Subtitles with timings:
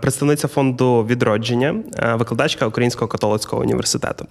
[0.00, 1.74] представниця фонду відродження,
[2.14, 4.26] викладачка Українського католицького університету.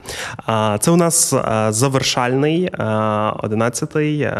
[0.79, 1.33] Це у нас
[1.69, 4.35] завершальний 11-й е,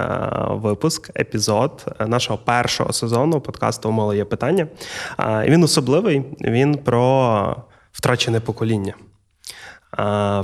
[0.50, 4.68] випуск, епізод нашого першого сезону подкасту «Умоло є питання.
[5.46, 6.24] Він особливий.
[6.42, 7.56] Він про
[7.92, 8.94] втрачене покоління.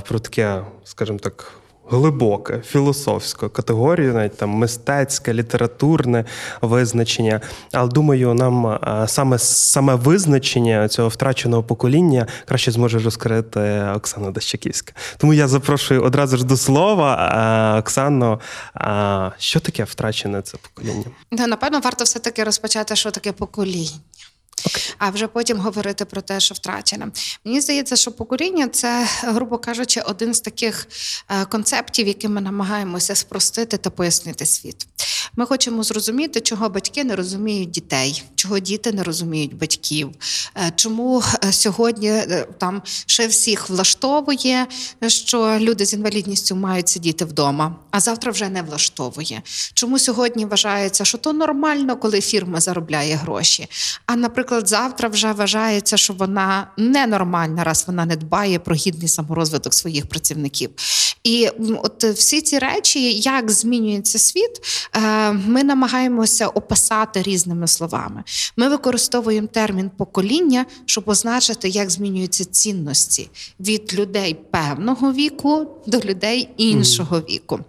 [0.08, 1.52] Про таке, скажімо так.
[1.90, 6.24] Глибоке, філософське категорію, навіть там мистецьке, літературне
[6.60, 7.40] визначення.
[7.72, 14.92] Але думаю, нам е, саме саме визначення цього втраченого покоління краще зможе розкрити Оксана Дащаківська.
[15.18, 17.16] Тому я запрошую одразу ж до слова.
[17.76, 18.40] Е, Оксано,
[18.76, 21.04] е, що таке втрачене це покоління?
[21.30, 23.90] Ну, напевно, варто все-таки розпочати, що таке покоління.
[24.98, 27.06] А вже потім говорити про те, що втрачене.
[27.44, 30.88] Мені здається, що покоління це, грубо кажучи, один з таких
[31.28, 34.86] е, концептів, яким ми намагаємося спростити та пояснити світ.
[35.36, 40.10] Ми хочемо зрозуміти, чого батьки не розуміють дітей, чого діти не розуміють батьків,
[40.56, 44.66] е, чому е, сьогодні е, там ще всіх влаштовує,
[45.06, 49.42] що люди з інвалідністю мають сидіти вдома, а завтра вже не влаштовує.
[49.74, 53.66] Чому сьогодні вважається, що то нормально, коли фірма заробляє гроші?
[54.06, 59.74] А наприклад, завтра вже вважається, що вона ненормальна, раз вона не дбає про гідний саморозвиток
[59.74, 60.70] своїх працівників.
[61.24, 61.48] І
[61.82, 64.50] от всі ці речі, як змінюється світ,
[65.32, 68.24] ми намагаємося описати різними словами.
[68.56, 73.30] Ми використовуємо термін покоління, щоб означити, як змінюються цінності
[73.60, 77.60] від людей певного віку до людей іншого віку.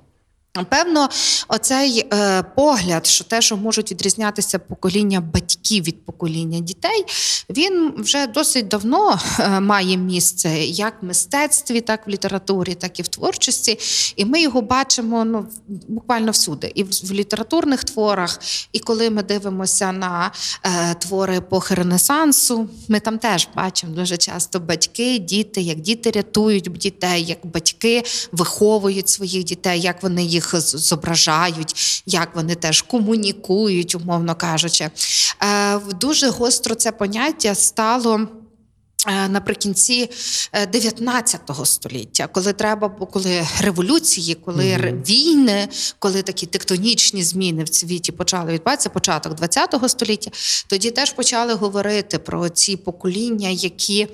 [0.52, 1.10] Певно,
[1.48, 7.06] оцей е, погляд, що те, що можуть відрізнятися покоління батьків від покоління дітей,
[7.50, 13.02] він вже досить давно е, має місце як в мистецтві, так в літературі, так і
[13.02, 13.78] в творчості.
[14.16, 15.46] І ми його бачимо ну,
[15.88, 18.40] буквально всюди, і в, в літературних творах,
[18.72, 20.32] і коли ми дивимося на
[20.64, 26.64] е, твори епохи Ренесансу, ми там теж бачимо дуже часто батьки, діти, як діти рятують
[26.64, 33.96] дітей, як батьки виховують своїх дітей, як вони їх з- зображають, як вони теж комунікують,
[33.96, 34.90] умовно кажучи.
[35.44, 38.28] Е, Дуже гостро це поняття стало.
[39.08, 40.10] Е, Наприкінці
[40.52, 45.68] е, 19 століття, коли треба коли революції, коли ре- війни,
[46.00, 50.32] коли такі тектонічні зміни в світі почали відбуватися, початок 20 століття,
[50.68, 54.08] тоді теж почали говорити про ці покоління, які,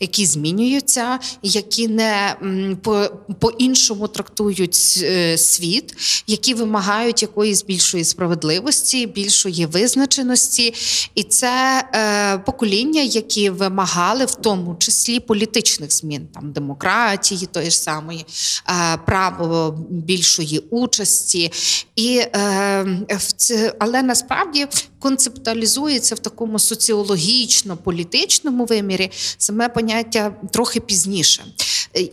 [0.00, 2.36] які змінюються, які не
[2.82, 3.10] по,
[3.40, 5.94] по-іншому трактують е, світ,
[6.26, 10.74] які вимагають якоїсь більшої справедливості, більшої визначеності.
[11.14, 18.26] І це е, покоління, які вимагали тому числі політичних змін, там демократії, тої ж самої,
[18.68, 21.52] е, право більшої участі.
[21.96, 24.66] І, е, в це, але насправді
[25.04, 31.44] концептуалізується в такому соціологічно-політичному вимірі саме поняття трохи пізніше.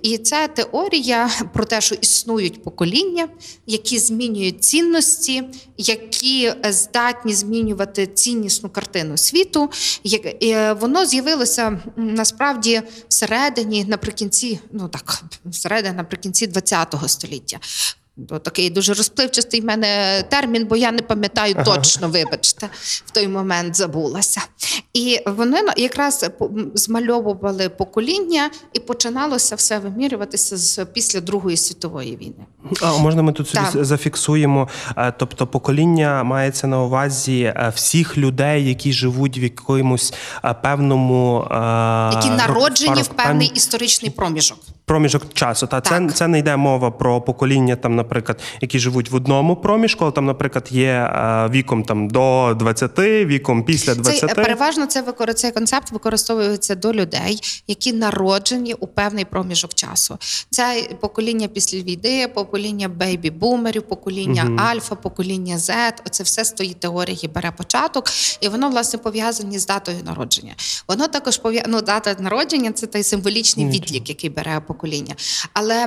[0.01, 3.27] І це теорія про те, що існують покоління,
[3.67, 5.43] які змінюють цінності,
[5.77, 9.69] які здатні змінювати ціннісну картину світу.
[10.03, 17.59] Як- Воно з'явилося насправді всередині, наприкінці, ну так, всередині наприкінці ХХ століття.
[18.27, 22.69] Такий дуже розпливчастий в мене термін, бо я не пам'ятаю точно, вибачте,
[23.05, 24.41] в той момент забулася.
[24.93, 26.25] І вони якраз
[26.73, 32.45] змальовували покоління, і починалося все вимірюватися з після Другої світової війни.
[32.81, 34.67] А можна ми тут собі зафіксуємо?
[35.17, 40.13] Тобто, покоління мається на увазі е, всіх людей, які живуть в якомусь
[40.45, 41.55] е, певному е,
[42.13, 44.57] Які народжені в певний історичний проміжок.
[44.85, 45.67] Проміжок часу.
[45.67, 46.15] Та це, Так.
[46.15, 50.25] це не йде мова про покоління, там, наприклад, які живуть в одному проміжку, але там,
[50.25, 54.29] наприклад, є е, віком там до 20, віком після 20.
[54.29, 60.17] Це переважно це викор- цей концепт використовується до людей, які народжені у певний проміжок часу.
[60.49, 65.93] Це покоління після війни, покоління бейбі-бумерів, покоління альфа, покоління Z.
[66.05, 68.05] Оце все з тої теорії бере початок,
[68.41, 70.53] і воно власне пов'язані з датою народження.
[70.87, 75.15] Воно також пов'язано ну, дата народження це той символічний відлік, який бере покоління.
[75.53, 75.85] Але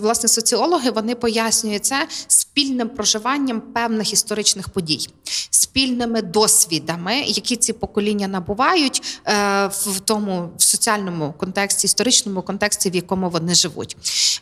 [0.00, 5.08] власне соціологи вони пояснюють це з спільним проживанням певних історичних подій,
[5.50, 12.94] спільними досвідами, які ці покоління набувають е, в тому в соціальному контексті, історичному контексті, в
[12.94, 13.96] якому вони живуть.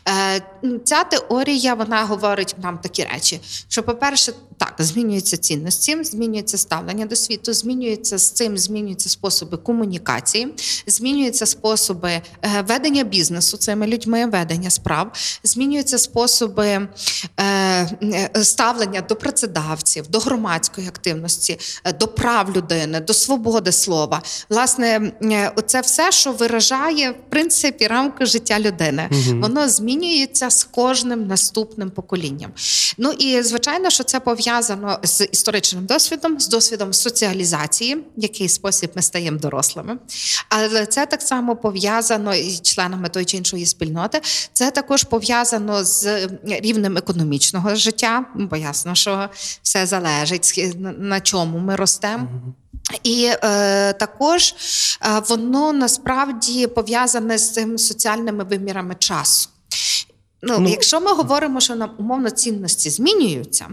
[0.07, 0.41] Е,
[0.83, 7.15] Ця теорія вона говорить нам такі речі: що, по-перше, так, змінюються цінності, змінюється ставлення до
[7.15, 10.53] світу, змінюється з цим, змінюються способи комунікації,
[10.87, 12.21] змінюються способи е,
[12.67, 15.11] ведення бізнесу цими людьми, ведення справ,
[15.43, 16.87] змінюються способи
[18.43, 24.21] ставлення до працедавців, до громадської активності, е, до прав людини, до свободи слова.
[24.49, 29.09] Власне, е, це все, що виражає в принципі рамки життя людини.
[29.41, 32.51] Воно змінюється з кожним наступним поколінням.
[32.97, 38.91] Ну і звичайно, що це пов'язано з історичним досвідом, з досвідом соціалізації, в який спосіб
[38.95, 39.97] ми стаємо дорослими.
[40.49, 44.21] Але це так само пов'язано із членами тої чи іншої спільноти.
[44.53, 47.94] Це також пов'язано з рівнем економічного життя,
[48.35, 49.29] бо ясно, що
[49.63, 52.27] все залежить на- на чому ми ростемо.
[53.03, 54.55] І е, також
[55.01, 59.49] е, воно насправді пов'язане з цими соціальними вимірами часу.
[60.45, 63.67] Ну, Ну, якщо ми говоримо, що нам умовно цінності змінюються,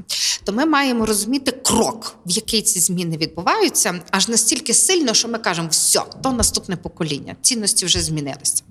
[0.45, 5.39] то ми маємо розуміти крок, в який ці зміни відбуваються, аж настільки сильно, що ми
[5.39, 8.63] кажемо, все, то наступне покоління, цінності вже змінилися.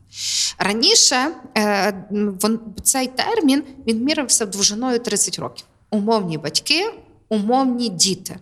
[0.57, 1.27] Раніше
[1.57, 2.05] е,
[2.83, 5.65] цей термін він мірився довжиною 30 років.
[5.91, 6.93] Умовні батьки,
[7.29, 8.39] умовні діти.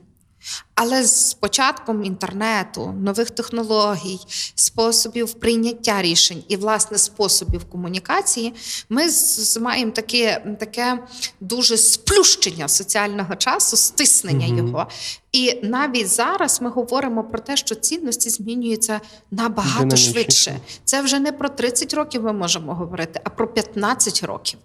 [0.75, 4.19] Але з початком інтернету, нових технологій,
[4.55, 8.53] способів прийняття рішень і власне способів комунікації,
[8.89, 9.03] ми
[9.61, 10.99] маємо таке, таке
[11.39, 14.87] дуже сплющення соціального часу, стиснення його.
[15.31, 19.01] І навіть зараз ми говоримо про те, що цінності змінюються
[19.31, 20.11] набагато Динамічніше.
[20.11, 20.59] швидше.
[20.85, 24.59] Це вже не про 30 років ми можемо говорити, а про 15 років.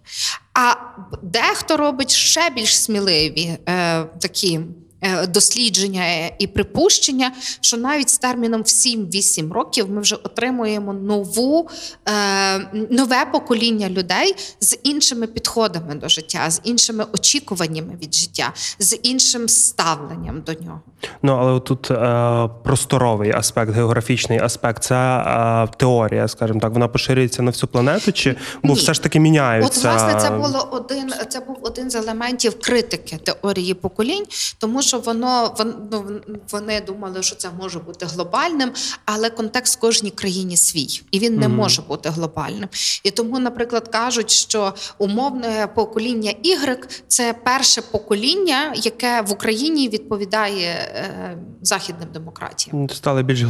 [0.55, 0.75] А
[1.23, 4.61] дехто робить ще більш сміливі е, такі.
[5.05, 6.05] Е, Дослідження
[6.39, 11.69] і припущення, що навіть з терміном в 7-8 років ми вже отримуємо нову,
[12.09, 12.59] е,
[12.91, 19.49] нове покоління людей з іншими підходами до життя, з іншими очікуваннями від життя, з іншим
[19.49, 20.81] ставленням до нього.
[21.23, 27.43] Ну але тут е, просторовий аспект, географічний аспект, це е, теорія, скажімо так, вона поширюється
[27.43, 28.81] на всю планету, чи бо Ні.
[28.81, 29.79] все ж таки міняються.
[29.79, 31.13] От, власне, це було один.
[31.29, 34.25] Це був один з елементів критики теорії поколінь,
[34.59, 36.21] тому що воно вон- ну,
[36.51, 38.73] вони думали, що це може бути глобальним,
[39.05, 42.69] але контекст в кожній країні свій, і він не може бути глобальним.
[43.03, 50.69] І тому, наприклад, кажуть, що умовне покоління Y– це перше покоління, яке в Україні відповідає
[50.69, 52.89] е, західним демократіям.
[52.91, 53.43] Стали більш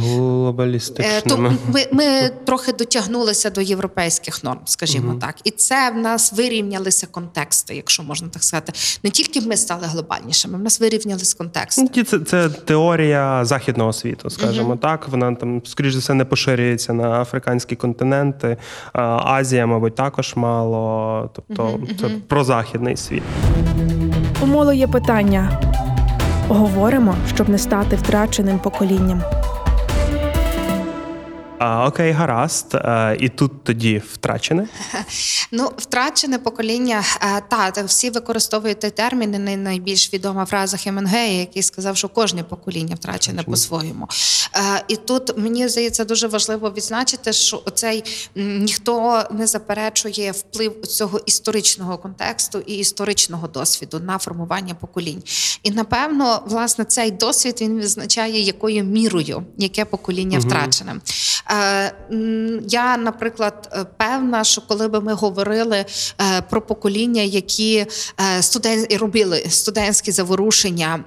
[0.99, 1.57] Е, То ми,
[1.91, 8.03] ми трохи дотягнулися до європейських норм, скажімо так, і це в нас вирівнялися контексти, якщо
[8.03, 8.73] можна так сказати.
[9.03, 11.81] Не тільки ми стали глобальнішими, в нас вирівнялись контексти.
[11.97, 15.07] Ну, Це, це теорія західного світу, скажімо так.
[15.07, 18.57] Вона там, скоріш за все, не поширюється на африканські континенти.
[18.93, 21.29] Азія, мабуть, також мало.
[21.33, 23.23] Тобто, це про західний світ.
[24.41, 25.61] У моло є питання.
[26.47, 29.21] Говоримо, щоб не стати втраченим поколінням.
[31.59, 32.75] А, окей, гаразд.
[32.75, 34.67] А, і тут тоді втрачене.
[35.51, 37.03] Ну, втрачене покоління.
[37.21, 39.47] е, Та та всі використовують той термін.
[39.49, 44.07] і найбільш відома фраза Хеменгея, який сказав, що кожне покоління втрачене по-своєму.
[44.55, 48.03] Е, І тут мені здається дуже важливо відзначити, що оцей
[48.35, 55.23] ніхто не заперечує вплив цього історичного контексту і історичного досвіду на формування поколінь.
[55.63, 60.95] І напевно, власне, цей досвід він визначає, якою мірою яке покоління втрачене.
[61.51, 61.91] Е,
[62.67, 65.85] Я, наприклад, е, певна, що коли би ми говорили
[66.21, 67.85] е, про покоління, які
[68.21, 68.85] е, студен...
[68.91, 71.03] робили студентські заворушення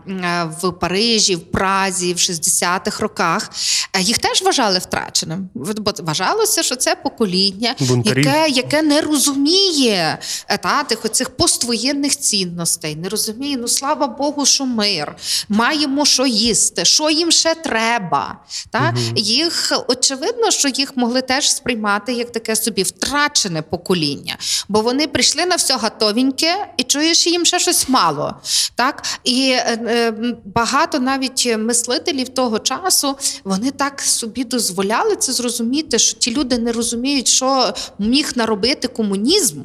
[0.63, 3.51] в Парижі, в Празі в 60-х роках,
[3.99, 5.49] їх теж вважали втраченим.
[5.55, 10.19] Бо вважалося, що це покоління, яке, яке не розуміє
[10.63, 15.17] та, тих оцих поствоєнних цінностей, не розуміє, ну слава Богу, що мир,
[15.49, 18.37] маємо що їсти, що їм ще треба.
[18.71, 18.95] Та?
[19.17, 24.37] Їх очевидно, що їх могли теж сприймати як таке собі втрачене покоління,
[24.69, 28.35] бо вони прийшли на все готовеньке і чуєш їм ще щось мало.
[28.75, 29.03] Так?
[29.25, 36.19] І е, е, багато навіть мислителів того часу вони так собі дозволяли це зрозуміти, що
[36.19, 39.63] ті люди не розуміють, що міг наробити комунізм.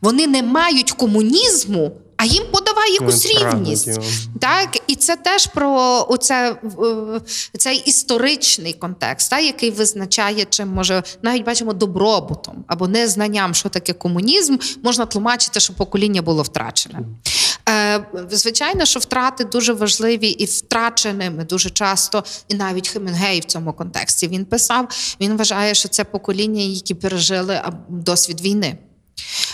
[0.00, 4.00] Вони не мають комунізму, а їм подавай якусь рівність.
[4.40, 6.56] Так, і це теж про оце,
[7.58, 13.92] цей історичний контекст, так, який визначає, чим може навіть бачимо добробутом або незнанням, що таке
[13.92, 16.98] комунізм, можна тлумачити, що покоління було втрачене.
[17.68, 23.72] Е, звичайно, що втрати дуже важливі і втраченими дуже часто, і навіть Хемінгей в цьому
[23.72, 24.88] контексті він писав.
[25.20, 28.78] Він вважає, що це покоління, які пережили досвід війни.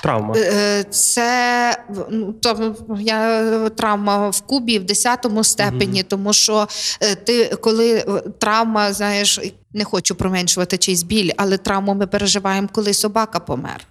[0.03, 0.35] Травма.
[0.37, 6.69] Е, Це ну, то, я травма в Кубі в 10 степені, тому що
[7.01, 8.05] е, ти, коли е,
[8.39, 9.41] травма, знаєш,
[9.73, 13.87] не хочу променшувати чийсь біль, але травму ми переживаємо, коли собака помер.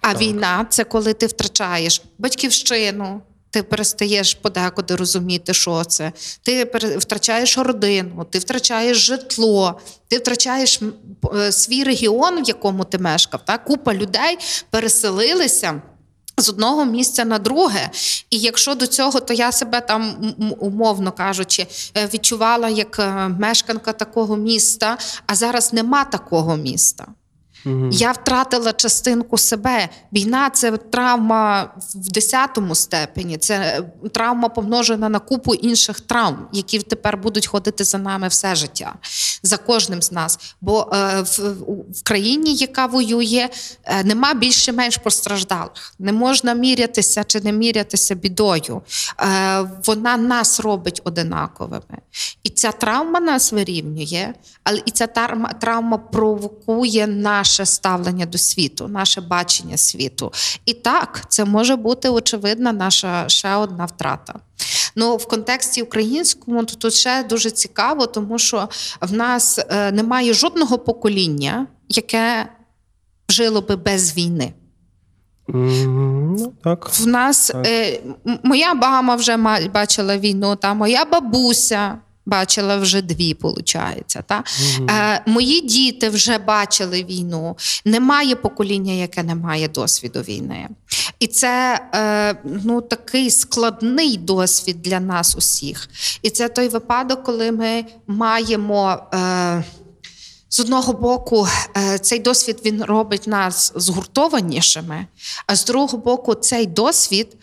[0.00, 3.20] А війна це коли ти втрачаєш батьківщину.
[3.54, 6.12] Ти перестаєш подекуди розуміти, що це.
[6.42, 6.64] Ти
[6.98, 10.80] втрачаєш родину, ти втрачаєш житло, ти втрачаєш
[11.34, 13.44] е, свій регіон, в якому ти мешкав.
[13.44, 13.64] Так?
[13.64, 14.38] Купа людей
[14.70, 15.82] переселилися.
[16.36, 17.90] З одного місця на друге,
[18.30, 23.92] і якщо до цього, то я себе там умовно кажучи, е, відчувала як е, мешканка
[23.92, 27.06] такого міста, а зараз нема такого міста.
[27.90, 29.88] Я втратила частинку себе.
[30.12, 33.38] Війна це травма в десятому степені.
[33.38, 38.54] Це е, травма помножена на купу інших травм, які тепер будуть ходити за нами все
[38.54, 38.94] життя,
[39.42, 40.38] за кожним з нас.
[40.60, 41.38] Бо е, в,
[41.92, 43.48] в країні, яка воює,
[43.84, 45.94] е, нема більше менш постраждалих.
[45.98, 48.82] Не можна мірятися чи не мірятися бідою.
[49.20, 51.98] Е, вона нас робить одинаковими.
[52.42, 57.06] І ця травма нас вирівнює, але і ця травма, травма провокує
[57.54, 60.32] наше ставлення до світу, наше бачення світу.
[60.66, 64.34] І так, це може бути очевидна наша ще одна втрата.
[64.96, 68.68] Ну, в контексті українському то тут ще дуже цікаво, тому що
[69.00, 72.48] в нас е, немає жодного покоління, яке
[73.28, 74.52] жило би без війни.
[75.48, 76.90] Ну, так.
[76.92, 78.00] В нас е,
[78.42, 79.36] моя мама вже
[79.74, 84.16] бачила війну, та моя бабуся бачила вже дві, виходить.
[84.26, 84.44] Та?
[84.90, 87.56] Е, мої діти вже бачили війну.
[87.84, 90.68] Немає покоління, яке не має досвіду війни.
[91.18, 95.88] І це е, ну, такий складний досвід для нас усіх.
[96.22, 99.02] І це той випадок, коли ми маємо.
[99.14, 99.64] Е,
[100.48, 101.48] з одного боку,
[102.00, 105.06] цей досвід він робить нас згуртованішими,
[105.46, 107.36] а з другого боку, цей досвід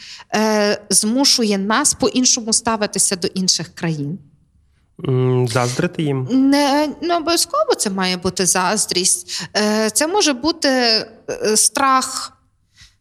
[0.89, 4.19] змушує нас по-іншому ставитися до інших країн.
[5.49, 6.27] Заздрити їм.
[6.31, 9.43] Не, не обов'язково це має бути заздрість.
[9.57, 11.07] Е, Це може бути е,
[11.57, 12.37] страх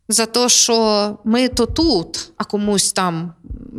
[0.09, 3.33] за те, що ми то тут, а комусь там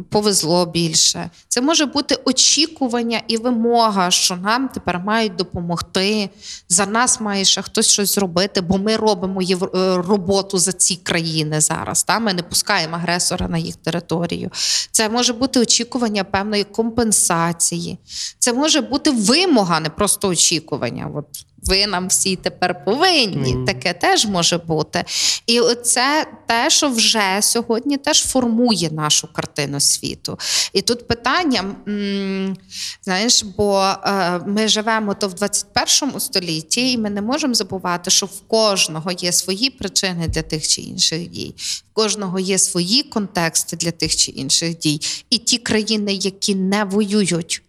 [0.10, 1.30] повезло більше.
[1.48, 6.30] Це може бути очікування і вимога, що нам тепер мають допомогти.
[6.70, 9.58] За нас має ще хтось щось зробити, бо ми робимо е,
[9.98, 12.04] роботу за ці країни зараз.
[12.04, 12.20] Та?
[12.20, 14.50] Ми не пускаємо агресора на їх територію.
[14.92, 17.98] Це може бути очікування певної компенсації.
[18.40, 21.12] Це може бути вимога, не просто очікування.
[21.16, 21.26] От
[21.64, 23.56] ви нам всі тепер повинні.
[23.56, 23.66] Мгм.
[23.66, 25.04] Таке теж може бути.
[25.48, 30.38] І це те, що вже сьогодні теж формує нашу картину світу.
[30.74, 32.58] І тут питання, м,
[33.04, 38.26] знаєш, бо е, ми живемо то в 21 столітті, і ми не можемо забувати, що
[38.26, 43.76] в кожного є свої причини для тих чи інших дій, в кожного є свої контексти
[43.76, 45.02] для тих чи інших дій.
[45.30, 47.62] І ті країни, які не воюють.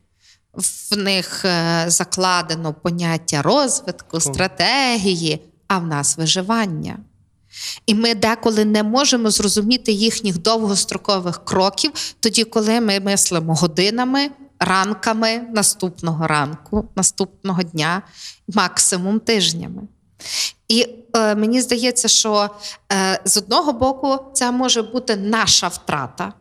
[0.55, 6.99] В них е, закладено поняття розвитку, стратегії, а в нас виживання.
[7.87, 15.43] І ми деколи не можемо зрозуміти їхніх довгострокових кроків, тоді, коли ми мислимо годинами, ранками
[15.55, 18.03] наступного ранку, наступного дня,
[18.55, 19.83] максимум тижнями.
[20.69, 22.51] І е, мені здається, що
[22.93, 26.33] е, з одного боку це може бути наша втрата.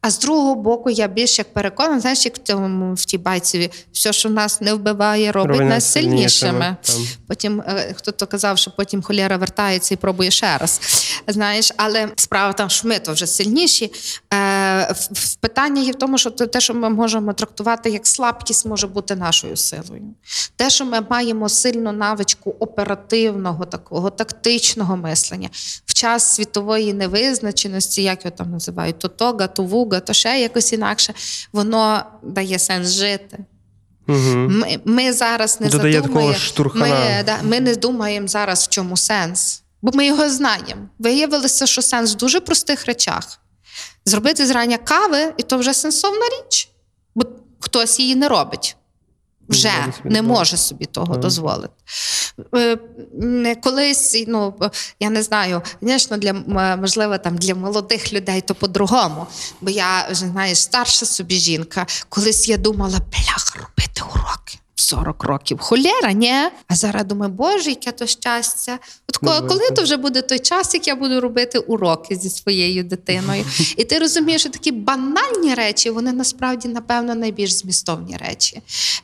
[0.00, 3.70] А з другого боку, я більш як переконана, знаєш, як в цьому в тій байці,
[3.92, 7.16] все, що нас не вбиває, робить Робить нас сильнішими, сильнішими.
[7.28, 10.80] Потім е, хто-то казав, що потім холєра вертається і пробує ще раз.
[11.26, 13.92] Знаєш, але справа там, що ми то вже сильніші.
[14.34, 14.94] Е,
[15.40, 19.56] питання є в тому, що те, що ми можемо трактувати як слабкість, може бути нашою
[19.56, 20.02] силою.
[20.56, 25.48] Те, що ми маємо сильну навичку оперативного, такого тактичного мислення
[25.98, 31.14] час світової невизначеності, як його там називають, то тога, то вуга, то ще якось інакше,
[31.52, 33.38] воно дає сенс жити.
[34.08, 34.18] Угу.
[34.34, 36.32] Ми, ми зараз не Додає задумаємо.
[36.74, 39.62] Ми, да, ми не думаємо зараз, в чому сенс.
[39.82, 40.88] Бо ми його знаємо.
[40.98, 43.40] Виявилося, що сенс в дуже простих речах.
[44.04, 46.68] Зробити зрання кави, і то вже сенсовна річ.
[47.14, 47.24] Бо
[47.60, 48.76] хтось її не робить.
[49.48, 49.72] Вже
[50.04, 51.22] не може собі того Так.
[51.22, 51.72] дозволити.
[52.54, 54.54] Е, Колись, ну
[55.00, 56.32] я не знаю, звісно, для
[56.76, 59.26] можливо, там для молодих людей то по-другому.
[59.60, 61.86] Бо я вже знаєш, старша собі жінка.
[62.08, 64.58] Колись я думала, бляха, робити уроки.
[64.80, 65.58] 40 років.
[65.60, 66.32] Холєра, ні.
[66.68, 68.78] А зараз думаю, боже, яке то щастя.
[69.08, 72.84] От ко- коли то вже буде той час, як я буду робити уроки зі своєю
[72.84, 73.44] дитиною.
[73.76, 78.62] І ти розумієш, що такі банальні речі, вони насправді, напевно, найбільш змістовні речі.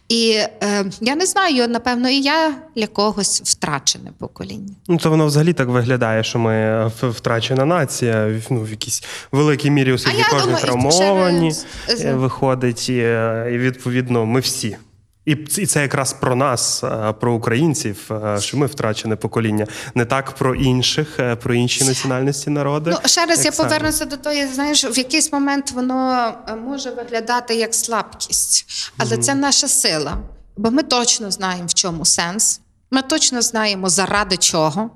[0.09, 0.31] І
[0.63, 4.75] е, я не знаю, напевно, і я для когось втрачене покоління.
[4.89, 9.71] Ну, то воно взагалі так виглядає, що ми е, втрачена нація, ну, в якійсь великій
[9.71, 11.53] мірі у світі кожен травмовані
[12.01, 14.77] е, виходить, і, е, і відповідно ми всі.
[15.25, 19.67] І це якраз про нас, е, про українців, е, що ми втрачене покоління.
[19.95, 22.91] Не так про інших, е, про інші національності народи.
[22.91, 23.69] Ну, ще раз як я саме.
[23.69, 26.33] повернуся до того, знаєш, в якийсь момент воно
[26.65, 28.67] може виглядати як слабкість,
[28.97, 30.17] але це наша сила.
[30.57, 32.61] Бо ми точно знаємо, в чому сенс.
[32.91, 34.91] Ми точно знаємо, заради чого.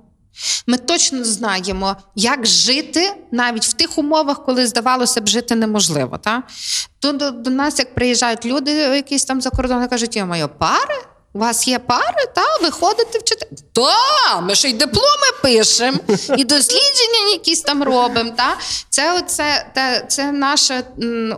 [0.67, 6.19] Ми точно знаємо, як жити навіть в тих умовах, коли здавалося б жити неможливо.
[6.19, 6.43] Та?
[6.99, 10.95] То до, до нас, як приїжджають люди, якісь там за кордон, кажуть, я маю пари.
[11.33, 13.47] У вас є пари, та ви ходите вчити.
[13.73, 15.99] Та, ми ще й дипломи пишемо,
[16.37, 18.31] і дослідження якісь там робимо.
[18.37, 18.57] Та?
[18.91, 20.83] Це, оце, те, це наше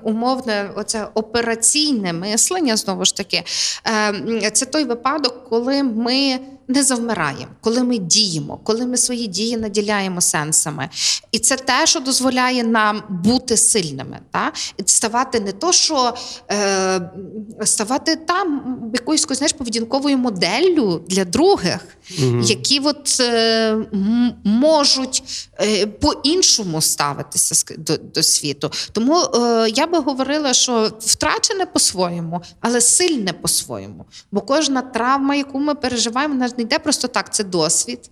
[0.03, 3.43] умовне, оце операційне мислення, знову ж таки.
[4.43, 6.41] Е, це той випадок, коли ми
[6.71, 10.89] не завмираємо, коли ми діємо, коли ми свої дії наділяємо сенсами.
[11.33, 14.53] І це те, що дозволяє нам бути сильними, та?
[14.77, 16.15] І ставати не то, що
[16.51, 17.01] е,
[17.65, 21.81] ставати там якоюсь знаєш, поведінковою моделлю для других,
[22.43, 23.77] які от, е,
[24.45, 28.71] можуть е, по-іншому ставитися до, до світу.
[28.93, 34.05] Тому е, я би говорила, що втрачене по-своєму, але сильне по-своєму.
[34.33, 38.11] Бо кожна травма, яку ми переживаємо, вона ж не йде просто так, це досвід,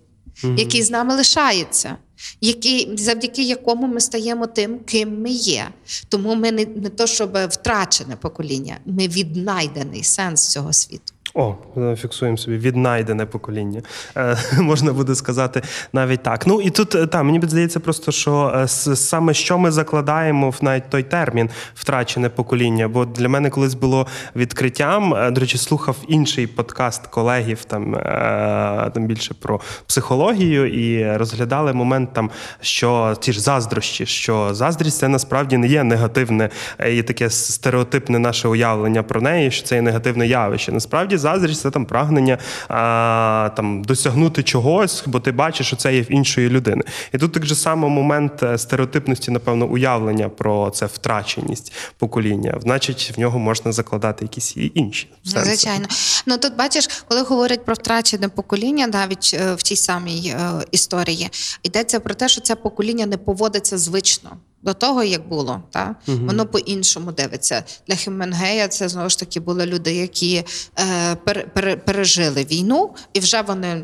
[0.57, 1.97] який з нами лишається.
[2.41, 5.69] Який, завдяки якому ми стаємо тим, ким ми є.
[6.09, 11.13] Тому ми не, не то, щоб втрачене покоління, ми віднайдений сенс цього світу.
[11.33, 11.55] О,
[11.95, 13.81] фіксуємо собі віднайдене покоління.
[14.17, 15.61] Е, можна буде сказати
[15.93, 16.47] навіть так.
[16.47, 20.57] Ну і тут е, та мені здається, просто що е, саме що ми закладаємо в
[20.61, 22.87] навіть той термін втрачене покоління.
[22.87, 25.13] Бо для мене колись було відкриттям.
[25.13, 31.73] е, До речі, слухав інший подкаст колегів там, е, там більше про психологію, і розглядали
[31.73, 32.29] момент там,
[32.61, 36.49] що ті ж заздрощі, що заздрість це насправді не є негативне
[36.89, 40.71] і таке стереотипне наше уявлення про неї, що це є негативне явище.
[40.71, 46.01] Насправді заздрість це там прагнення а, там досягнути чогось, бо ти бачиш, що це є
[46.01, 46.83] в іншої людини.
[47.13, 52.57] І тут так же само момент е, стереотипності, напевно, уявлення про це втраченість покоління.
[52.61, 55.45] Значить, в нього можна закладати якісь і інші сенси.
[55.45, 55.85] Звичайно.
[56.25, 61.29] Ну тут бачиш, коли говорять про втрачене покоління, навіть е, в тій самій е, історії,
[61.63, 64.29] йдеться про те, що це покоління не поводиться звично.
[64.61, 67.63] До того, як було, та воно по-іншому дивиться.
[67.87, 70.43] Для Хеменгея це знову ж таки були люди, які
[70.79, 73.83] е, пере, пере, пережили війну, і вже вони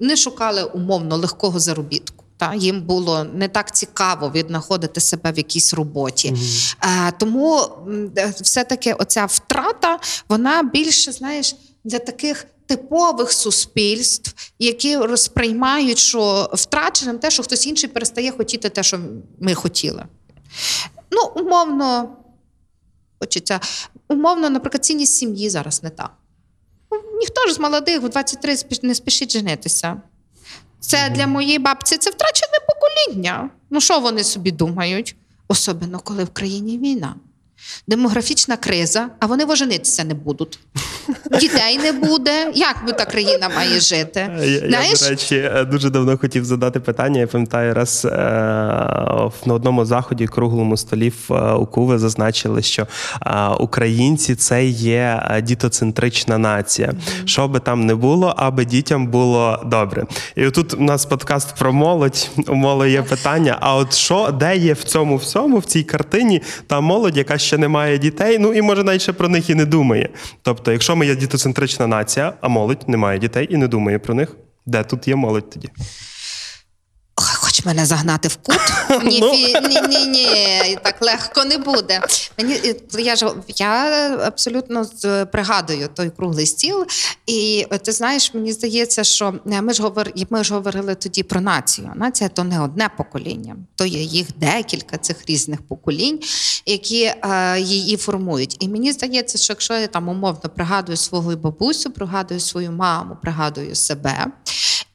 [0.00, 2.24] не шукали умовно легкого заробітку.
[2.38, 6.34] Та їм було не так цікаво віднаходити себе в якійсь роботі.
[6.82, 9.98] Е, тому м, е, все-таки оця втрата,
[10.28, 17.88] вона більше, знаєш, для таких типових суспільств, які розприймають, що втраченим те, що хтось інший
[17.88, 19.00] перестає хотіти те, що
[19.40, 20.04] ми хотіли.
[21.10, 22.16] Ну, умовно,
[23.20, 23.60] хочеться,
[24.08, 26.10] умовно, наприклад, цінність сім'ї зараз не та.
[27.20, 30.02] Ніхто ж з молодих в 23 спіш- не спішить женитися.
[30.80, 33.50] Це для моєї бабці це втрачене покоління.
[33.70, 35.16] Ну, що вони собі думають?
[35.48, 37.14] Особливо, коли в країні війна.
[37.86, 40.58] Демографічна криза, а вони воженитися не будуть.
[41.40, 42.52] Дітей не буде.
[42.54, 44.30] Як би та країна має жити?
[44.38, 45.02] Я, я, Знаєш?
[45.02, 47.20] до речі, е, дуже давно хотів задати питання.
[47.20, 48.10] Я пам'ятаю, раз е,
[49.46, 52.86] на одному заході круглому столі в е, зазначили, що
[53.26, 56.92] е, українці це є е, дітоцентрична нація.
[57.24, 60.04] Що би там не було, аби дітям було добре.
[60.36, 62.30] І отут у нас подкаст про молодь.
[62.48, 66.42] У молоді є питання: а от що, де є в цьому всьому, в цій картині,
[66.66, 69.54] та молодь, яка ще не має дітей, ну і може навіть ще про них і
[69.54, 70.08] не думає.
[70.42, 74.14] Тобто, якщо ми є дітоцентрична нація, а молодь не має дітей і не думає про
[74.14, 75.68] них, де тут є молодь тоді?
[77.66, 78.60] Мене загнати в кут?
[79.04, 79.32] Ні, Ну.
[79.68, 82.00] ні, ні, ні, так легко не буде.
[82.38, 83.26] Мені е, я ж
[83.56, 84.86] я абсолютно
[85.32, 86.86] пригадую той круглий стіл.
[87.26, 91.22] І е, ти знаєш, мені здається, що е, ми ж говор, ми ж говорили тоді
[91.22, 91.92] про націю.
[91.94, 96.20] Нація то не одне покоління, то є їх декілька цих різних поколінь,
[96.66, 98.56] які е, її формують.
[98.60, 103.74] І мені здається, що якщо я там умовно пригадую свого бабусю, пригадую свою маму, пригадую
[103.74, 104.26] себе.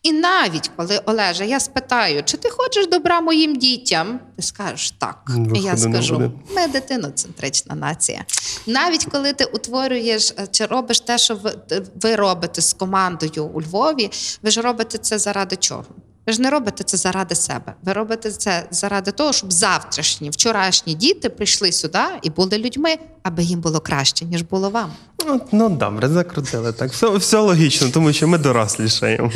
[0.03, 4.19] І навіть коли Олеже, я спитаю, чи ти хочеш добра моїм дітям?
[4.35, 5.17] Ти скажеш так.
[5.27, 6.31] Виходи я скажу, буде.
[6.55, 8.25] ми дитиноцентрична нація.
[8.67, 11.53] Навіть коли ти утворюєш е, чи робиш те, що ви,
[12.01, 14.09] ви робите з командою у Львові,
[14.41, 15.85] ви ж робите це заради чого?
[16.31, 17.73] Ви ж не робите це заради себе.
[17.83, 23.43] Ви робите це заради того, щоб завтрашні, вчорашні діти прийшли сюди і були людьми, аби
[23.43, 24.91] їм було краще, ніж було вам.
[25.27, 26.91] Ну, ну добре, закрутили так.
[26.91, 29.31] Все, все логічно, тому що ми дорослішаємо.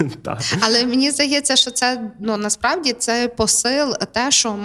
[0.60, 4.56] Але мені здається, що це ну насправді це посил, те, що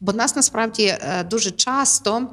[0.00, 2.28] бо нас насправді е, дуже часто.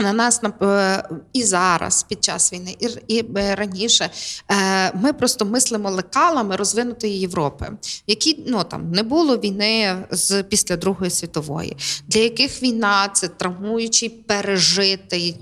[0.00, 2.76] На нас е, і зараз, під час війни,
[3.08, 4.10] і, е, раніше
[4.50, 10.42] е, ми просто мислимо лекалами розвинутої Європи, в якій ну там не було війни з
[10.42, 15.36] після Другої світової, для яких війна це травмуючий пережитий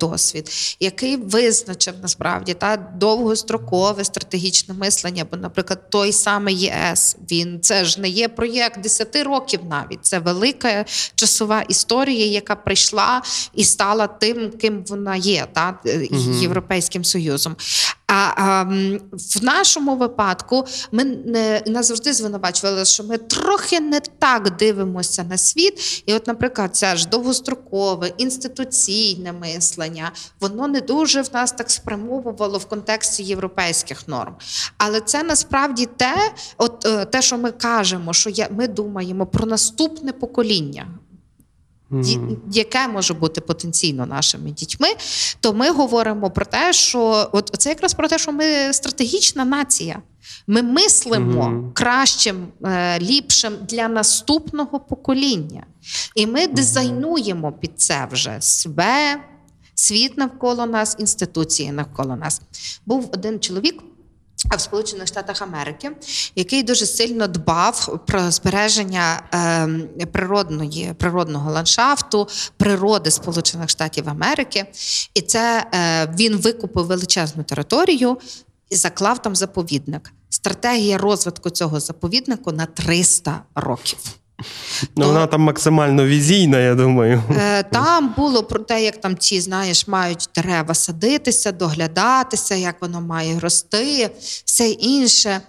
[0.00, 5.26] досвід, який визначив насправді та довгострокове стратегічне мислення.
[5.30, 10.06] Бо, наприклад, той самий ЄС, він це ж не є проєкт 10 років навіть.
[10.06, 13.22] Це велика часова історія, яка прийшла
[13.54, 16.08] і стала тим, ким вона є, та е,
[16.40, 17.56] Європейським Союзом.
[18.12, 18.62] А, а
[19.12, 25.38] в нашому випадку ми не нас завжди звинувачували, що ми трохи не так дивимося на
[25.38, 26.02] світ.
[26.06, 32.58] І, от, наприклад, це ж довгострокове інституційне мислення, воно не дуже в нас так спрямовувало
[32.58, 34.34] в контексті європейських норм.
[34.78, 36.14] Але це насправді те,
[36.58, 40.86] от е, те, що ми кажемо, що я, ми думаємо про наступне покоління
[41.90, 44.88] ді- яке може бути потенційно нашими дітьми,
[45.40, 50.02] то ми говоримо про те, що от це якраз про те, що ми стратегічна нація.
[50.46, 51.70] Ми мислимо Мгм.
[51.74, 55.66] кращим, е, ліпшим для наступного покоління.
[56.14, 59.20] І ми дизайнуємо під це вже себе,
[59.74, 62.42] світ навколо нас, інституції навколо нас.
[62.86, 63.82] Був один чоловік.
[64.44, 65.90] В Сполучених Штатах Америки,
[66.36, 69.22] який дуже сильно дбав про збереження
[70.00, 74.66] е, природної, природного ландшафту, природи Сполучених Штатів Америки.
[75.14, 78.18] І це е, він викупив величезну територію
[78.70, 80.12] і заклав там заповідник.
[80.28, 83.98] Стратегія розвитку цього заповіднику на 300 років.
[84.96, 87.22] Ну, вона там максимально візійна, я думаю.
[87.40, 93.00] Е, Там було про те, як там ці, знаєш, мають дерева садитися, доглядатися, як воно
[93.00, 94.10] має рости,
[94.44, 95.40] все інше.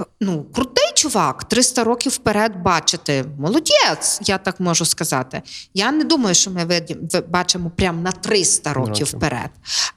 [0.00, 3.24] Е, Ну, крутий чувак, 300 років вперед бачити.
[3.38, 5.42] Молодець, я так можу сказати.
[5.74, 6.80] Я не думаю, що ми
[7.28, 9.06] бачимо прямо на 300 років Років.
[9.06, 9.50] вперед.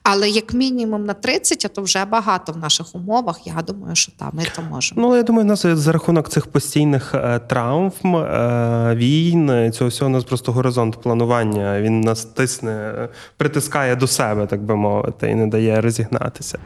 [0.04, 3.48] Але як мінімум на 30, а то вже багато в наших умовах.
[3.48, 5.02] Я думаю, що там ми то можемо.
[5.02, 9.90] Ну, я думаю, у нас за рахунок цих постійних е, травм, е, війн, е, цього
[9.90, 11.82] всього у нас просто горизонт планування.
[11.82, 16.60] Він нас тисне, е, притискає до себе, так би мовити, і не дає розігнатися.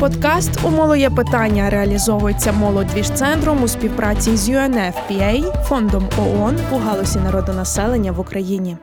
[0.00, 8.12] Подкаст «Умоло є питання реалізовується молодвіж-центром у співпраці з UNFPA, фондом ООН у галузі народонаселення
[8.12, 8.76] в Україні.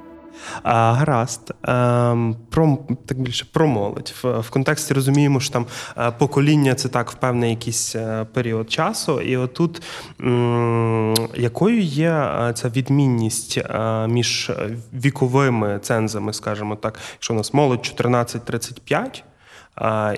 [0.64, 1.54] А, гаразд.
[1.64, 4.14] Ем, про так більше про молодь.
[4.24, 5.66] В, в контексті розуміємо, що там
[5.98, 9.22] е, покоління це так в певний якийсь е, період часу.
[9.22, 9.82] І отут
[10.22, 13.60] м, якою є е, ця відмінність
[14.08, 14.52] між
[14.94, 19.24] віковими цензами, скажімо так, якщо у нас молодь 14-35, е,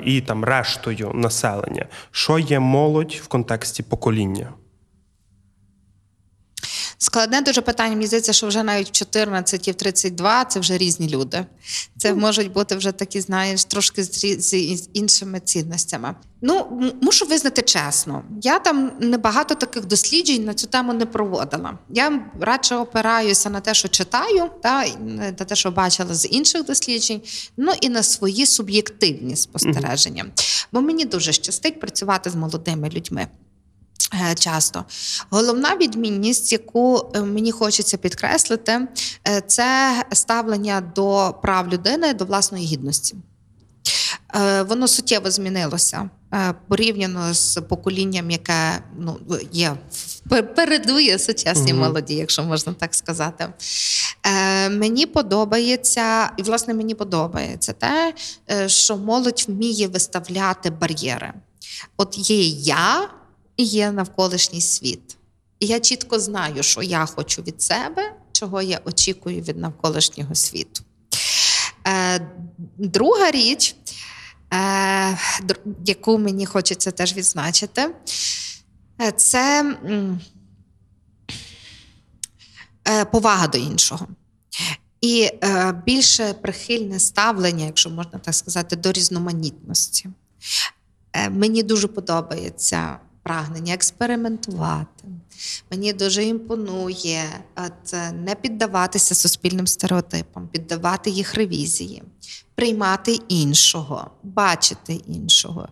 [0.04, 4.50] і там рештою населення, що є молодь в контексті покоління?
[7.04, 7.96] Складне дуже питання.
[7.96, 11.46] Мені здається, що вже навіть в 14 і в 32 це вже різні люди.
[11.98, 14.54] Це можуть бути вже такі, знаєш, трошки з,
[14.94, 16.16] іншими цінностями.
[16.42, 21.78] Ну, мушу визнати чесно, я там небагато таких досліджень на цю тему не проводила.
[21.90, 27.22] Я радше опираюся на те, що читаю, та, на те, що бачила з інших досліджень,
[27.58, 30.26] ну і на свої суб'єктивні спостереження.
[30.72, 33.28] Бо мені дуже щастить працювати з молодими людьми.
[34.14, 34.86] Е, Часто
[35.30, 38.88] головна відмінність, яку е, мені хочеться підкреслити,
[39.28, 43.16] е, це ставлення до прав людини до власної гідності.
[44.68, 46.10] Воно суттєво змінилося
[46.68, 49.20] порівняно з поколінням, яке ну,
[49.52, 49.76] є
[50.56, 51.82] передує сучасній Мгм.
[51.82, 53.48] молоді, якщо можна так сказати.
[54.70, 58.14] Мені подобається, і власне мені подобається те,
[58.68, 61.34] що молодь вміє виставляти бар'єри.
[61.98, 63.10] От є я
[63.58, 65.18] і є навколишній світ.
[65.60, 70.84] І я чітко знаю, що я хочу від себе, чого я очікую від навколишнього світу.
[71.88, 72.28] Е,
[72.78, 73.76] друга річ,
[74.54, 75.18] е,
[75.86, 77.96] яку мені хочеться теж відзначити,
[79.02, 79.76] е, це
[82.88, 84.08] е, повага до іншого.
[85.02, 90.10] І е, більше прихильне ставлення, якщо можна так сказати, до різноманітності.
[91.30, 95.04] Мені дуже подобається прагнення експериментувати.
[95.72, 97.24] Мені дуже імпонує
[97.56, 102.04] от, е, не піддаватися суспільним стереотипам, піддавати їх ревізії,
[102.56, 105.68] приймати іншого, бачити іншого,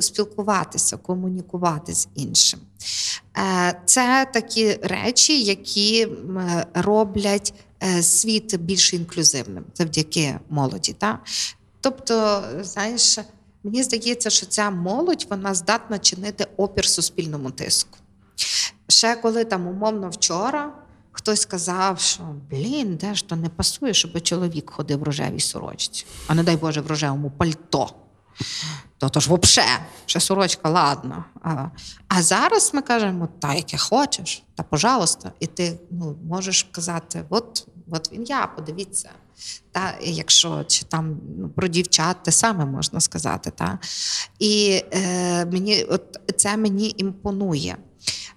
[0.00, 2.60] спілкуватися, комунікувати з іншим.
[3.38, 6.08] Е, Це такі речі, які
[6.74, 10.92] роблять е, світ більш інклюзивним завдяки молоді.
[10.92, 11.18] Та?
[11.80, 13.18] Тобто, знаєш,
[13.64, 17.98] мені здається, що ця молодь вона здатна чинити опір суспільному тиску.
[18.88, 20.72] Ще коли там умовно вчора
[21.18, 26.06] хтось сказав, що блін, де ж то не пасує, щоб чоловік ходив в рожевій сорочці,
[26.26, 27.90] а не дай Боже, в рожевому пальто.
[28.98, 29.70] То, то ж взагалі,
[30.06, 31.24] ще сорочка, ладно.
[31.42, 31.66] А,
[32.08, 35.32] а зараз ми кажемо, та яке хочеш, та пожалуйста.
[35.40, 39.10] І ти ну, можеш казати, от, от він я, подивіться.
[39.72, 43.52] Та, якщо чи там ну, про дівчат те саме можна сказати.
[43.56, 43.78] Та?
[44.38, 47.76] І е, мені, от це мені імпонує.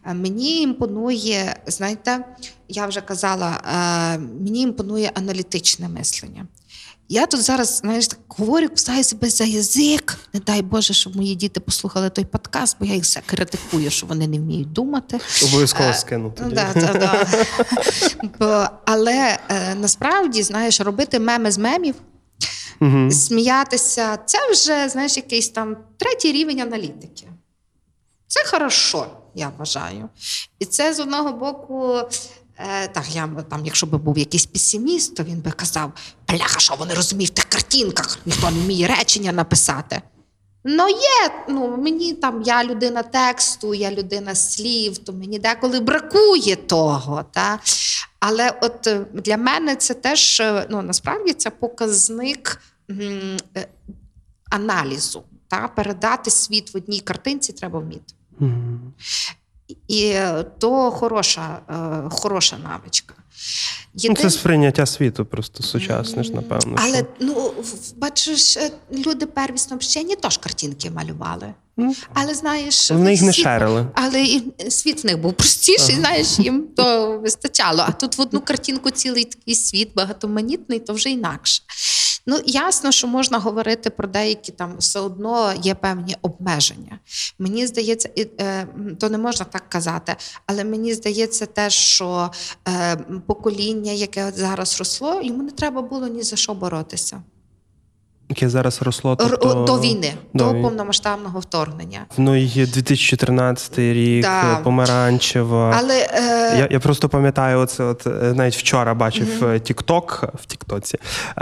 [0.06, 2.26] Е, Мені імпонує, знаєте,
[2.68, 6.48] я вже казала, е, мені імпонує аналітичне мислення.
[7.12, 10.18] Я тут зараз, знаєш, так говорю, кусаю себе за язик.
[10.34, 14.08] Не дай Боже, щоб мої діти послухали той подкаст, бо я їх все критикую, що
[14.08, 15.20] вони не вміють думати.
[15.44, 16.56] Обов'язково Е, скину Ну, тоді.
[16.56, 17.28] да, да, да.
[18.40, 21.96] Бо, але е, насправді, знаєш, робити меми з мемів,
[23.12, 27.28] сміятися, це вже, знаєш, якийсь там третій рівень аналітики.
[28.28, 30.10] Це хорошо, я вважаю.
[30.60, 32.02] І це з одного боку.
[32.62, 35.92] Е, так, я там, якщо б був якийсь песиміст, то він би казав:
[36.28, 40.02] бляха, що вони розуміють в тих картинках, ніхто не вміє речення написати.
[40.64, 46.56] Ну, є, ну мені там я людина тексту, я людина слів, то мені деколи бракує
[46.56, 47.26] того.
[47.32, 47.60] Та?
[48.20, 53.38] Але от е, для мене це теж е, ну, насправді це показник м,
[54.50, 55.24] аналізу.
[55.48, 55.68] Та?
[55.68, 58.14] Передати світ в одній картинці треба вміти.
[58.40, 58.94] Мгм.
[59.88, 60.16] І
[60.60, 63.14] то хороша, е, хороша навичка.
[63.94, 66.76] Ну, Єдине- це сприйняття світу просто сучасне ж, напевно.
[66.80, 67.06] Але що.
[67.20, 67.54] ну
[67.98, 68.72] бачиш, е,
[69.06, 71.54] люди первісно вчені теж картинки малювали.
[71.78, 73.88] Ну, Але знаєш, Вони їх не шерили.
[73.94, 77.84] Але і світ в них був простіший, знаєш, їм то вистачало.
[77.88, 81.64] А тут в одну картинку цілий такий світ багатоманітний, то вже інакше.
[82.26, 87.00] Ну, ясно, що можна говорити про деякі там все одно є певні обмеження.
[87.40, 88.68] Мені здається, і, е,
[89.00, 92.32] то не можна так казати, але мені здається те, що
[92.68, 97.22] е, покоління, яке зараз росло, йому не треба було ні за що боротися.
[98.32, 99.12] Яке зараз росло.
[99.12, 99.64] Р- Тобто...
[99.64, 102.00] До війни, до до повномасштабного вторгнення.
[102.18, 104.56] Ну, є 2014 рік, Да.
[104.64, 105.76] помаранчева.
[105.80, 110.46] Але е, Я, я просто пам'ятаю, оце от е, навіть вчора бачив mm Тікток в
[110.46, 110.98] Тіктоці.
[110.98, 111.42] Е,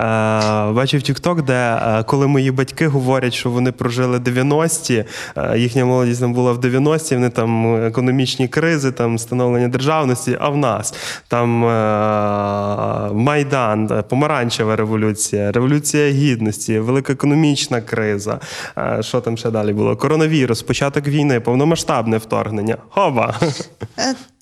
[0.71, 5.05] бачив Тікток, де е, коли мої батьки говорять, що вони прожили 90-ті,
[5.37, 10.49] е, їхня молодість там була в 90-ті, вони там економічні кризи, там становлення державності, а
[10.49, 10.93] в нас
[11.27, 18.39] там е, Майдан, е, помаранчева революція, революція гідності, велика економічна криза.
[18.77, 19.97] Е, що там ще далі було?
[19.97, 22.77] Коронавірус, початок війни, повномасштабне вторгнення.
[22.89, 23.39] Хоба!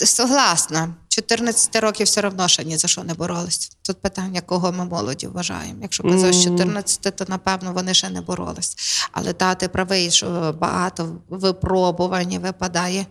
[0.06, 0.90] Согласна.
[1.10, 3.72] 14 років все одно ще ні за що не боролись.
[3.82, 5.80] Тут питання, кого ми молоді вважаємо.
[5.82, 8.76] Якщо казав з 14, то напевно вони ще не боролись.
[9.12, 13.06] Але та ти правий, що багато випробувань випадає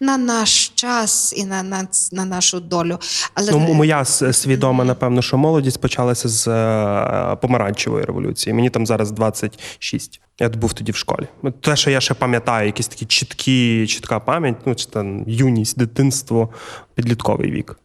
[0.00, 2.98] на наш час і на, на, на нашу долю.
[3.34, 8.54] Але Ну, моя свідома, напевно, що молодість почалася з е, помаранчевої революції.
[8.54, 10.20] Мені там зараз 26.
[10.42, 11.28] Я був тоді в школі.
[11.60, 16.48] Те, що я ще пам'ятаю, якісь такі чіткі, чітка пам'ять, ну чи там юність, дитинство,
[16.94, 17.78] підлітковий вік.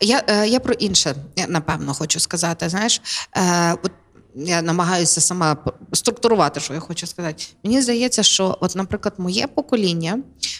[0.00, 1.14] Я, е, я про інше,
[1.48, 2.68] напевно, хочу сказати.
[2.68, 3.02] Знаєш,
[3.36, 3.92] е, от
[4.34, 5.56] я намагаюся сама
[5.92, 7.44] структурувати, що я хочу сказати.
[7.64, 10.18] Мені здається, що, от, наприклад, моє покоління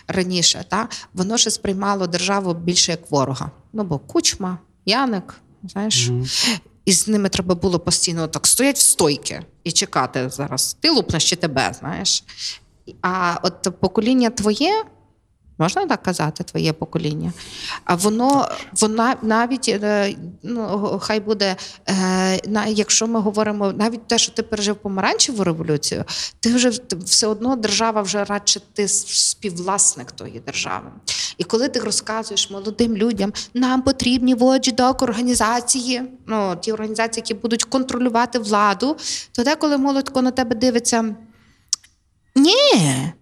[0.09, 3.51] раніше, та, воно ще сприймало державу більше як ворога.
[3.73, 6.11] Ну, бо кучма, Яник, знаєш.
[6.89, 10.77] І з ними треба було постійно так стоять в стойки і чекати зараз.
[10.81, 12.25] Ти лупнеш чи тебе, знаєш.
[13.03, 14.85] А от покоління твоє,
[15.59, 17.33] можна так казати, твоє покоління.
[17.85, 21.57] А воно вона навіть е, ну хай буде,
[21.89, 26.05] е, якщо ми говоримо навіть те, що ти пережив помаранчеву революцію,
[26.41, 26.71] ти вже
[27.05, 30.91] все одно держава вже радше ти співвласник тої держави.
[31.39, 37.65] І коли ти розказуєш молодим людям, нам потрібні watchdog організації, ну ті організації, які будуть
[37.65, 38.97] контролювати владу,
[39.33, 41.15] то деколи молодь на тебе дивиться.
[42.35, 43.13] Ні,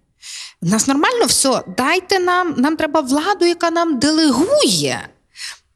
[0.67, 1.63] нас нормально все.
[1.77, 5.07] Дайте нам, нам треба владу, яка нам делегує.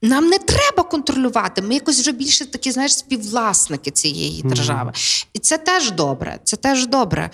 [0.04, 1.62] Нам не треба контролювати.
[1.62, 4.92] Ми якось вже більше такі, знаєш, співвласники цієї держави.
[5.34, 6.40] І це теж добре.
[6.44, 7.30] Це теж добре.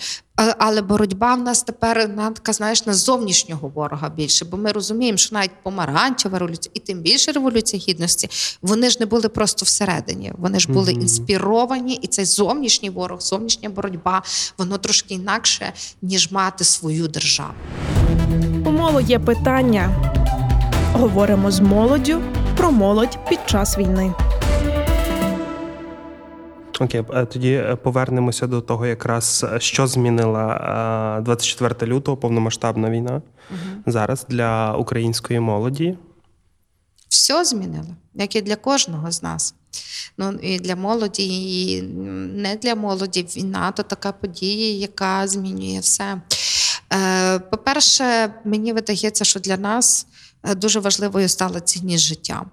[0.58, 5.18] Але боротьба в нас тепер на така, знаєш, на зовнішнього ворога більше, бо ми розуміємо,
[5.18, 8.28] що навіть помаранчева революція, і тим більше революція гідності,
[8.62, 10.32] вони ж не були просто всередині.
[10.38, 14.22] Вони ж були інспіровані, і цей зовнішній ворог, зовнішня боротьба,
[14.58, 17.54] воно трошки інакше, ніж мати свою державу.
[18.66, 20.12] У моло є питання.
[20.92, 22.22] Говоримо з молоддю
[22.58, 24.14] про молодь під час війни.
[26.80, 32.90] Окей, е, тоді е, повернемося до того, якраз е, що змінила е, 24 лютого повномасштабна
[32.90, 33.22] війна
[33.86, 35.96] зараз для української молоді.
[37.08, 39.54] все змінило, як і для кожного з нас.
[40.18, 41.26] Ну і для молоді,
[41.72, 43.26] і не для молоді.
[43.36, 46.20] Війна то така подія, яка змінює все.
[46.92, 50.06] Е, По-перше, мені видається, що для нас
[50.56, 52.46] дуже важливою стала цінність життя.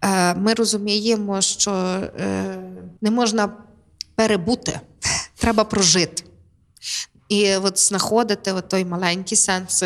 [0.00, 2.58] Е, Ми розуміємо, що е,
[3.00, 3.52] не можна
[4.14, 4.80] перебути,
[5.36, 6.24] треба прожити.
[7.28, 9.84] І от знаходити от той маленький сенс,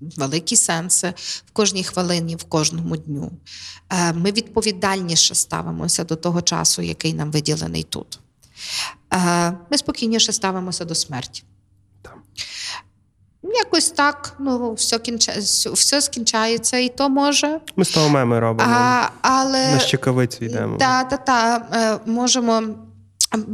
[0.00, 1.14] великі сенси
[1.46, 3.32] в кожній хвилині, в кожному дню.
[3.90, 8.18] Е, Ми відповідальніше ставимося до того часу, який нам виділений тут.
[9.12, 11.42] Е, Ми спокійніше ставимося до смерті.
[13.42, 13.52] Так.
[13.54, 15.32] Якось так, ну, все, кінча...
[15.72, 17.60] все скінчається, і то може.
[17.76, 18.70] Ми з того меми робимо.
[18.74, 19.72] А, але...
[19.72, 20.76] На щекавицю йдемо.
[20.76, 22.00] Так, так, так.
[22.06, 22.62] Можемо.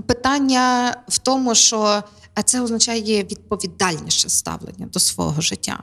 [0.07, 2.03] Питання в тому, що
[2.45, 5.83] це означає відповідальніше ставлення до свого життя.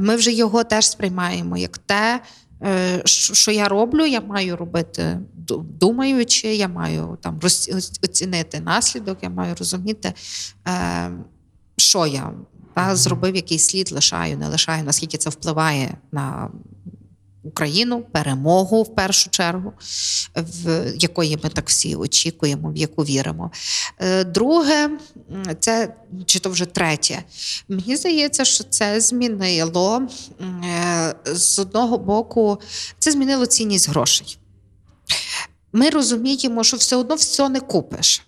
[0.00, 2.20] Ми вже його теж сприймаємо як те,
[2.62, 5.20] е, що я роблю, я маю робити
[5.80, 7.40] думаючи, я маю там
[8.02, 10.12] оцінити наслідок, я маю розуміти,
[10.68, 11.10] е,
[11.76, 12.32] що я
[12.78, 16.50] та, зробив, який слід лишаю, не лишаю, наскільки це впливає на
[17.42, 19.72] Україну, перемогу в першу чергу,
[20.34, 23.50] в якої ми так всі очікуємо, в яку віримо.
[23.98, 24.90] Е, Друге,
[25.60, 25.94] це
[26.26, 27.24] чи то вже третє.
[27.68, 30.02] Мені здається, що це змінило
[30.40, 32.58] е, з одного боку,
[32.98, 34.38] це змінило цінність грошей.
[35.72, 38.27] Ми розуміємо, що все одно все не купиш.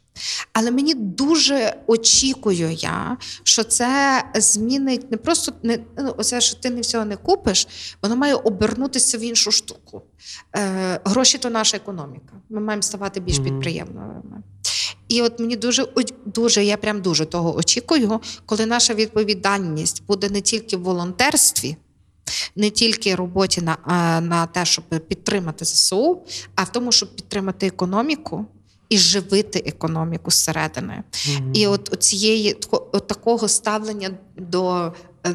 [0.53, 6.71] Але мені дуже очікую я, що це змінить не просто не ну, оце, що ти
[6.71, 7.69] не всього не купиш,
[8.03, 10.03] воно має обернутися в іншу штуку.
[10.57, 12.33] Е, гроші то наша економіка.
[12.49, 14.43] Ми маємо ставати більш підприємними.
[15.09, 15.87] І от мені дуже
[16.27, 21.77] дуже, я прям дуже того очікую, коли наша відповідальність буде не тільки в волонтерстві,
[22.57, 23.77] не тільки роботі на,
[24.21, 26.23] на те, щоб підтримати ЗСУ,
[26.55, 28.47] а в тому, щоб підтримати економіку
[28.91, 31.03] і живити економіку зсередини.
[31.53, 34.93] І от цієї от такого ставлення до
[35.27, 35.35] е,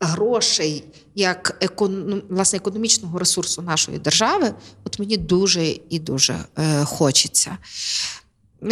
[0.00, 0.84] грошей
[1.14, 7.58] як економ, власне, економічного ресурсу нашої держави, от мені дуже і дуже е, хочеться.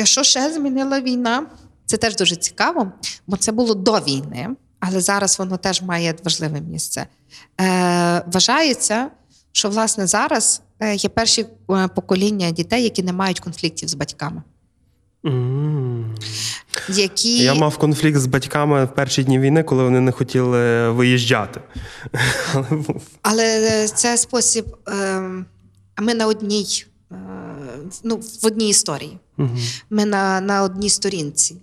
[0.04, 1.46] Що ще змінила війна?
[1.86, 2.92] Це теж дуже цікаво,
[3.26, 4.48] бо це було до війни,
[4.80, 7.06] але зараз воно теж має важливе місце.
[7.60, 9.10] Е, вважається,
[9.52, 14.42] що власне зараз е, є перші е, покоління дітей, які не мають конфліктів з батьками.
[15.26, 16.14] М.
[16.88, 21.60] Які Я мав конфлікт з батьками в перші дні війни, коли вони не хотіли виїжджати.
[23.22, 24.76] Але це спосіб.
[24.86, 25.46] ем,
[26.00, 27.16] Ми на одній, е,
[28.04, 29.18] ну, в одній історії.
[29.36, 29.58] Мгм.
[29.90, 31.56] Ми на, на одній сторінці.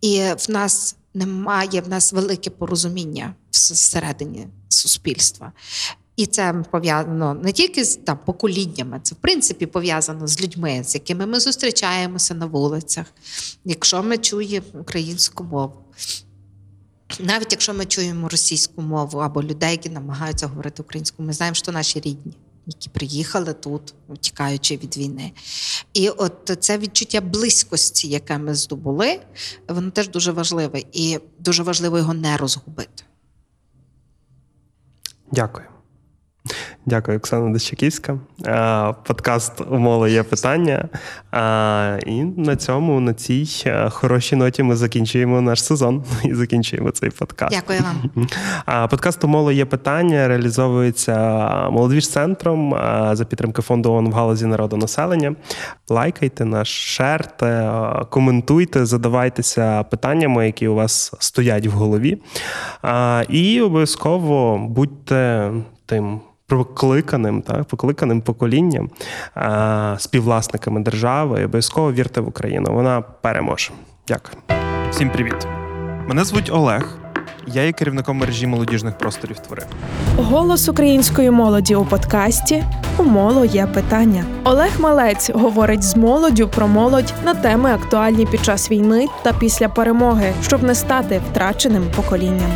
[0.00, 5.52] І в нас немає в нас велике порозуміння всередині суспільства.
[6.20, 10.94] І це пов'язано не тільки з там, поколіннями, це в принципі пов'язано з людьми, з
[10.94, 13.06] якими ми зустрічаємося на вулицях.
[13.64, 15.74] Якщо ми чуємо українську мову,
[17.20, 21.72] навіть якщо ми чуємо російську мову або людей, які намагаються говорити українською, ми знаємо, що
[21.72, 25.32] наші рідні, які приїхали тут, тікаючи від війни.
[25.92, 29.20] І от це відчуття близькості, яке ми здобули,
[29.68, 33.04] воно теж дуже важливе, і дуже важливо його не розгубити.
[35.32, 35.66] Дякую.
[36.86, 38.18] Дякую, Оксана Дощаківська.
[38.46, 40.88] Е, Подкаст Умоло є питання.
[41.34, 46.90] Е, І на цьому, на цій е, хорошій ноті, ми закінчуємо наш сезон і закінчуємо
[46.90, 47.56] цей подкаст.
[47.56, 48.88] Дякую вам.
[48.88, 51.16] Подкаст «Умоло є питання реалізовується
[51.70, 52.70] молодіж-центром
[53.12, 55.34] за підтримки фонду ООН в галузі народонаселення.
[55.88, 57.70] Лайкайте наш, шерте,
[58.10, 62.22] коментуйте, задавайтеся питаннями, які у вас стоять в голові.
[63.28, 65.50] І обов'язково будьте
[65.86, 66.20] тим.
[66.50, 68.90] Покликаним, так, покликаним поколінням,
[69.34, 72.70] а, співвласниками держави, і обов'язково вірте в Україну.
[72.72, 73.70] Вона переможе.
[74.08, 74.36] Дякую.
[74.90, 75.46] Всім привіт!
[76.08, 76.98] Мене звуть Олег.
[77.46, 79.62] Я є керівником мережі молодіжних просторів твори.
[80.16, 82.64] Голос української молоді у подкасті
[82.98, 84.24] У моло є питання.
[84.44, 89.68] Олег Малець говорить з молоддю про молодь на теми актуальні під час війни та після
[89.68, 92.50] перемоги, щоб не стати втраченим поколінням.